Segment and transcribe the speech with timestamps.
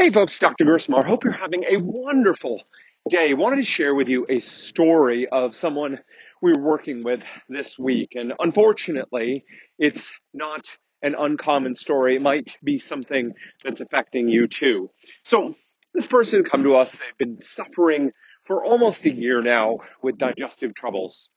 [0.00, 0.64] Hey folks, Dr.
[0.64, 1.04] Gersmar.
[1.04, 2.62] Hope you're having a wonderful
[3.10, 3.34] day.
[3.34, 5.98] Wanted to share with you a story of someone
[6.40, 8.14] we were working with this week.
[8.14, 9.44] And unfortunately,
[9.78, 10.64] it's not
[11.02, 12.16] an uncommon story.
[12.16, 14.88] It might be something that's affecting you too.
[15.24, 15.54] So
[15.92, 18.12] this person come to us, they've been suffering
[18.46, 21.28] for almost a year now with digestive troubles.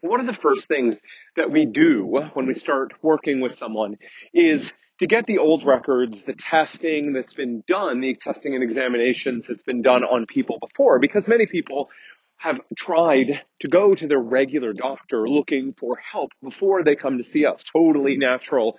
[0.00, 1.00] One of the first things
[1.36, 3.94] that we do when we start working with someone
[4.34, 9.46] is to get the old records, the testing that's been done, the testing and examinations
[9.46, 11.88] that's been done on people before, because many people
[12.36, 17.24] have tried to go to their regular doctor looking for help before they come to
[17.24, 17.62] see us.
[17.72, 18.76] Totally natural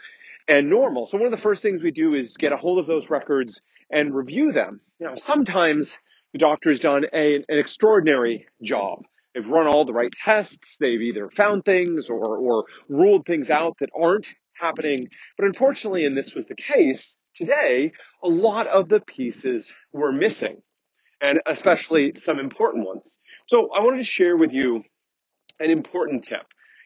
[0.48, 1.08] and normal.
[1.08, 3.60] So one of the first things we do is get a hold of those records
[3.90, 4.82] and review them.
[5.00, 5.98] Now, sometimes
[6.34, 9.04] the doctor's done a, an extraordinary job.
[9.34, 10.78] They've run all the right tests.
[10.80, 14.28] They've either found things or, or ruled things out that aren't
[14.60, 15.08] happening.
[15.38, 17.92] But unfortunately, and this was the case today,
[18.24, 20.58] a lot of the pieces were missing
[21.22, 23.18] and especially some important ones.
[23.48, 24.84] So I wanted to share with you
[25.60, 26.46] an important tip.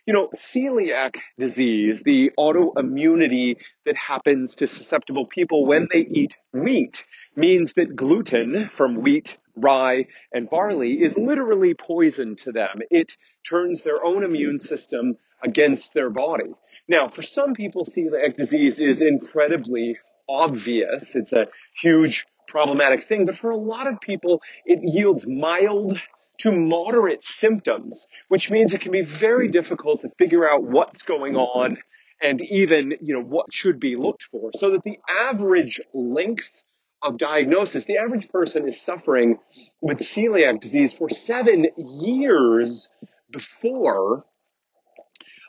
[0.09, 7.03] You know, celiac disease, the autoimmunity that happens to susceptible people when they eat wheat,
[7.35, 12.79] means that gluten from wheat, rye, and barley is literally poison to them.
[12.89, 16.55] It turns their own immune system against their body.
[16.87, 19.95] Now, for some people, celiac disease is incredibly
[20.27, 21.15] obvious.
[21.15, 21.45] It's a
[21.79, 25.99] huge problematic thing, but for a lot of people, it yields mild
[26.39, 31.35] to moderate symptoms, which means it can be very difficult to figure out what's going
[31.35, 31.77] on
[32.21, 34.51] and even, you know, what should be looked for.
[34.57, 36.49] So that the average length
[37.01, 39.37] of diagnosis, the average person is suffering
[39.81, 42.89] with celiac disease for seven years
[43.31, 44.25] before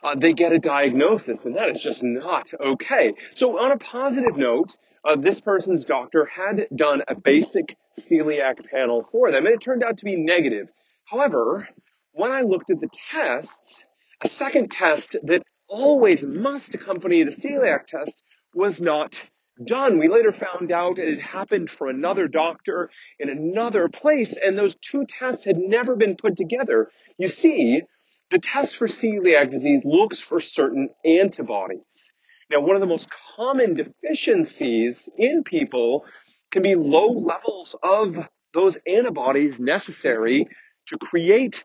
[0.03, 3.13] uh, they get a diagnosis, and that is just not okay.
[3.35, 9.07] So, on a positive note, uh, this person's doctor had done a basic celiac panel
[9.11, 10.69] for them, and it turned out to be negative.
[11.05, 11.69] However,
[12.13, 13.85] when I looked at the tests,
[14.23, 18.23] a second test that always must accompany the celiac test
[18.55, 19.21] was not
[19.65, 19.99] done.
[19.99, 24.75] We later found out it had happened for another doctor in another place, and those
[24.77, 26.91] two tests had never been put together.
[27.19, 27.83] You see,
[28.31, 32.11] the test for celiac disease looks for certain antibodies.
[32.51, 36.05] Now, one of the most common deficiencies in people
[36.51, 38.17] can be low levels of
[38.53, 40.49] those antibodies necessary
[40.87, 41.65] to create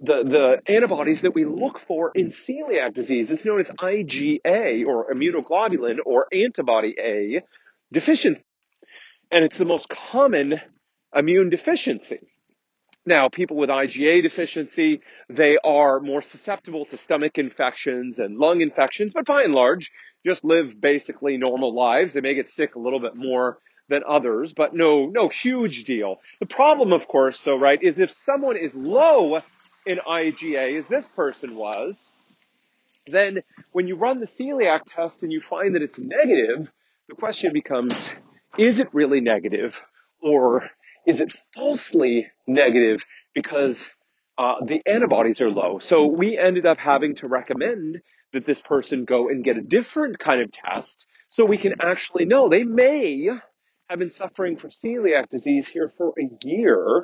[0.00, 3.30] the, the antibodies that we look for in celiac disease.
[3.30, 7.40] It's known as IgA or immunoglobulin or antibody A
[7.92, 8.42] deficiency.
[9.30, 10.60] And it's the most common
[11.14, 12.18] immune deficiency.
[13.06, 19.12] Now, people with IgA deficiency, they are more susceptible to stomach infections and lung infections,
[19.12, 19.90] but by and large,
[20.24, 22.14] just live basically normal lives.
[22.14, 23.58] They may get sick a little bit more
[23.88, 26.20] than others, but no, no huge deal.
[26.40, 29.40] The problem, of course, though, right, is if someone is low
[29.86, 32.10] in IgA, as this person was,
[33.06, 36.72] then when you run the celiac test and you find that it's negative,
[37.08, 37.94] the question becomes,
[38.56, 39.80] is it really negative
[40.22, 40.70] or
[41.06, 43.86] is it falsely negative because
[44.38, 45.78] uh, the antibodies are low?
[45.80, 48.00] So we ended up having to recommend
[48.32, 52.24] that this person go and get a different kind of test so we can actually
[52.24, 53.28] know they may
[53.90, 57.02] have been suffering from celiac disease here for a year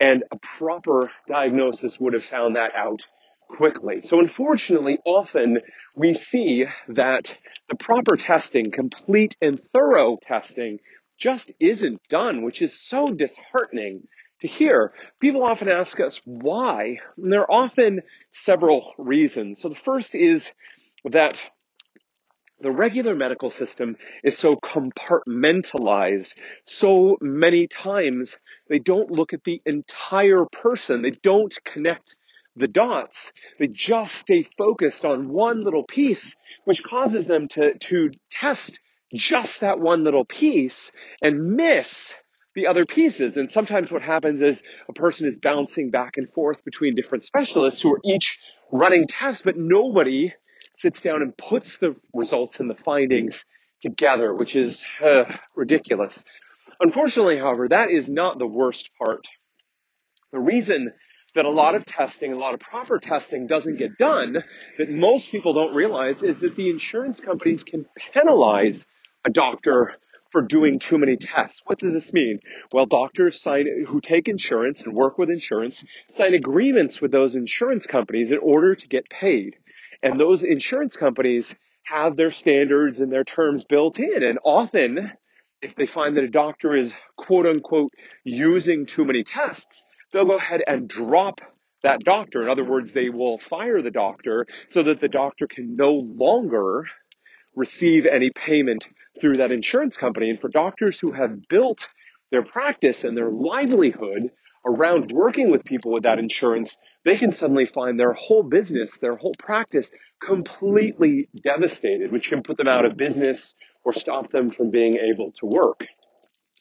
[0.00, 3.02] and a proper diagnosis would have found that out
[3.48, 4.00] quickly.
[4.00, 5.58] So unfortunately, often
[5.94, 7.34] we see that
[7.68, 10.78] the proper testing, complete and thorough testing,
[11.18, 14.08] just isn't done, which is so disheartening
[14.40, 14.92] to hear.
[15.20, 18.00] People often ask us why, and there are often
[18.32, 19.60] several reasons.
[19.60, 20.50] So the first is
[21.04, 21.40] that
[22.64, 23.94] the regular medical system
[24.24, 26.32] is so compartmentalized.
[26.64, 28.36] So many times
[28.70, 31.02] they don't look at the entire person.
[31.02, 32.16] They don't connect
[32.56, 33.32] the dots.
[33.58, 38.80] They just stay focused on one little piece, which causes them to, to test
[39.12, 42.14] just that one little piece and miss
[42.54, 43.36] the other pieces.
[43.36, 47.82] And sometimes what happens is a person is bouncing back and forth between different specialists
[47.82, 48.38] who are each
[48.72, 50.32] running tests, but nobody
[50.76, 53.44] sits down and puts the results and the findings
[53.82, 55.24] together, which is uh,
[55.54, 56.22] ridiculous.
[56.80, 59.26] Unfortunately, however, that is not the worst part.
[60.32, 60.90] The reason
[61.34, 64.36] that a lot of testing, a lot of proper testing doesn't get done,
[64.78, 68.86] that most people don't realize is that the insurance companies can penalize
[69.26, 69.92] a doctor
[70.30, 71.62] for doing too many tests.
[71.64, 72.40] What does this mean?
[72.72, 77.86] Well, doctors sign, who take insurance and work with insurance, sign agreements with those insurance
[77.86, 79.56] companies in order to get paid.
[80.04, 81.54] And those insurance companies
[81.86, 84.22] have their standards and their terms built in.
[84.22, 85.08] And often
[85.62, 87.90] if they find that a doctor is quote unquote
[88.22, 91.40] using too many tests, they'll go ahead and drop
[91.82, 92.42] that doctor.
[92.42, 96.82] In other words, they will fire the doctor so that the doctor can no longer
[97.56, 98.86] receive any payment
[99.20, 100.28] through that insurance company.
[100.28, 101.86] And for doctors who have built
[102.30, 104.30] their practice and their livelihood
[104.66, 109.16] around working with people with that insurance, they can suddenly find their whole business, their
[109.16, 109.90] whole practice
[110.22, 115.32] completely devastated, which can put them out of business or stop them from being able
[115.32, 115.86] to work.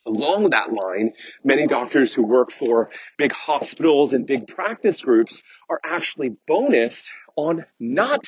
[0.05, 1.11] Along that line,
[1.45, 7.05] many doctors who work for big hospitals and big practice groups are actually bonused
[7.37, 8.25] on not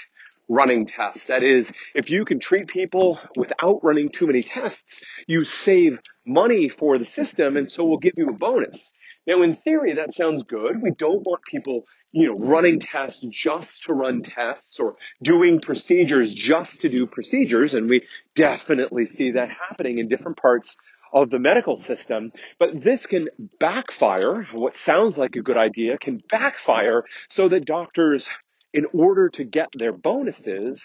[0.48, 1.26] running tests.
[1.26, 6.70] That is, if you can treat people without running too many tests, you save money
[6.70, 8.92] for the system and so we'll give you a bonus.
[9.28, 10.82] Now, in theory, that sounds good.
[10.82, 16.34] We don't want people, you know, running tests just to run tests or doing procedures
[16.34, 17.74] just to do procedures.
[17.74, 18.04] And we
[18.36, 20.78] definitely see that happening in different parts
[21.14, 22.32] of the medical system.
[22.60, 23.28] But this can
[23.60, 24.48] backfire.
[24.54, 28.28] What sounds like a good idea can backfire so that doctors,
[28.74, 30.84] in order to get their bonuses,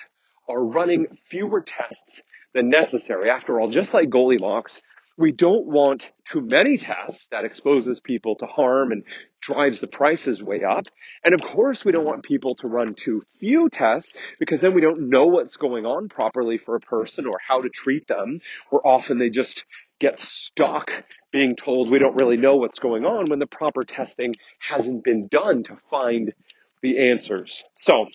[0.48, 2.22] are running fewer tests
[2.54, 3.30] than necessary.
[3.30, 4.82] After all, just like Goldilocks,
[5.20, 9.04] we don't want too many tests that exposes people to harm and
[9.42, 10.86] drives the prices way up.
[11.22, 14.80] And of course, we don't want people to run too few tests because then we
[14.80, 18.40] don't know what's going on properly for a person or how to treat them.
[18.70, 19.64] Or often they just
[19.98, 24.34] get stuck being told we don't really know what's going on when the proper testing
[24.60, 26.32] hasn't been done to find
[26.80, 27.62] the answers.
[27.74, 28.06] So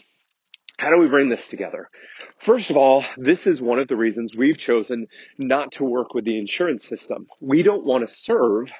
[0.77, 1.87] how do we bring this together?
[2.39, 5.05] First of all, this is one of the reasons we've chosen
[5.37, 7.23] not to work with the insurance system.
[7.41, 8.71] We don't want to serve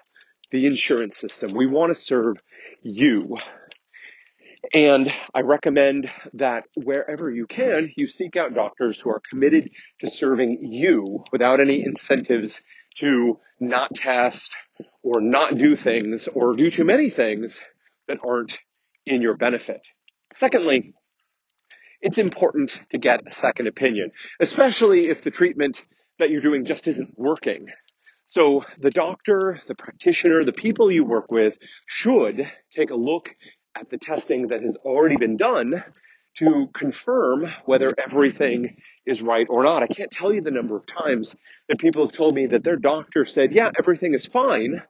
[0.52, 1.54] the insurance system.
[1.54, 2.38] We want to serve
[2.84, 3.36] you.
[4.74, 9.70] And I recommend that wherever you can, you seek out doctors who are committed
[10.02, 12.62] to serving you without any incentives
[12.96, 14.52] to not test
[15.04, 17.60] or not do things or do too many things
[18.08, 18.58] that aren't
[19.06, 19.82] in your benefit.
[20.34, 20.94] Secondly,
[22.02, 25.82] it's important to get a second opinion, especially if the treatment
[26.20, 27.66] that you're doing just isn't working.
[28.26, 31.54] So the doctor, the practitioner, the people you work with
[31.86, 33.30] should take a look
[33.78, 35.84] at the testing that has already been done
[36.38, 39.84] to confirm whether everything is right or not.
[39.84, 41.36] I can't tell you the number of times
[41.70, 44.82] that people have told me that their doctor said, yeah, everything is fine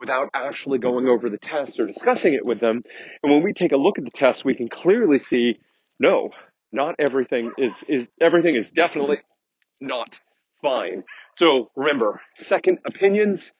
[0.00, 2.80] without actually going over the tests or discussing it with them.
[3.22, 5.58] And when we take a look at the tests, we can clearly see,
[6.00, 6.30] no,
[6.72, 9.18] not everything is, is everything is definitely
[9.80, 10.18] not
[10.62, 11.04] fine.
[11.36, 13.50] So remember, second opinions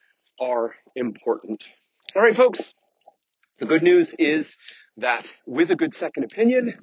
[0.41, 1.63] are important.
[2.17, 2.75] All right, folks.
[3.59, 4.55] The good news is
[4.99, 6.75] that with a good second opinion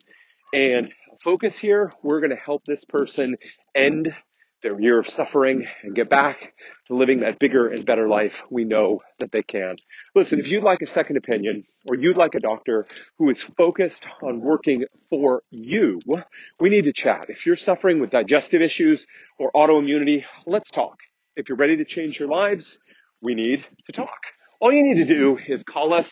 [0.53, 0.93] and
[1.23, 3.35] focus here, we're going to help this person
[3.73, 4.13] end
[4.65, 6.53] their year of suffering and get back
[6.87, 9.75] to living that bigger and better life we know that they can.
[10.15, 12.87] Listen, if you'd like a second opinion or you'd like a doctor
[13.19, 15.99] who is focused on working for you,
[16.59, 17.27] we need to chat.
[17.29, 19.05] If you're suffering with digestive issues
[19.37, 20.97] or autoimmunity, let's talk.
[21.35, 22.79] If you're ready to change your lives,
[23.21, 24.33] we need to talk.
[24.59, 26.09] All you need to do is call us,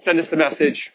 [0.00, 0.90] send us a message,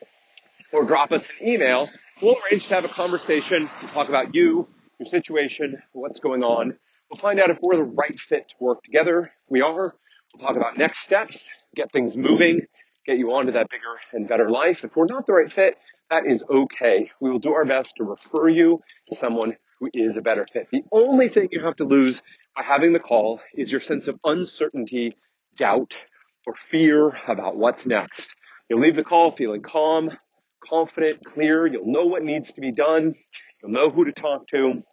[0.71, 1.89] or drop us an email.
[2.21, 4.67] We'll arrange to have a conversation, talk about you,
[4.99, 6.77] your situation, what's going on.
[7.09, 9.31] We'll find out if we're the right fit to work together.
[9.47, 9.95] We are.
[10.35, 12.61] We'll talk about next steps, get things moving,
[13.05, 14.83] get you onto that bigger and better life.
[14.83, 15.77] If we're not the right fit,
[16.09, 17.09] that is okay.
[17.21, 18.77] We will do our best to refer you
[19.07, 20.67] to someone who is a better fit.
[20.71, 22.21] The only thing you have to lose
[22.55, 25.13] by having the call is your sense of uncertainty,
[25.57, 25.97] doubt,
[26.45, 28.27] or fear about what's next.
[28.69, 30.11] You'll leave the call feeling calm,
[30.63, 31.67] confident, clear.
[31.67, 33.15] You'll know what needs to be done.
[33.61, 34.83] You'll know who to talk to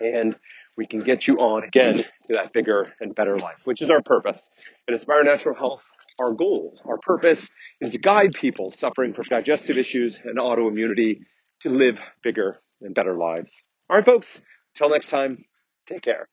[0.00, 0.36] and
[0.76, 4.02] we can get you on again to that bigger and better life, which is our
[4.02, 4.48] purpose.
[4.86, 5.84] At Aspire Natural Health,
[6.18, 7.48] our goal, our purpose
[7.80, 11.20] is to guide people suffering from digestive issues and autoimmunity
[11.62, 13.62] to live bigger and better lives.
[13.90, 14.40] All right, folks,
[14.74, 15.44] until next time,
[15.86, 16.28] take care.